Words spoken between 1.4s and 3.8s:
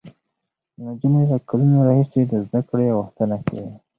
کلونو راهیسې د زده کړې غوښتنه کوي.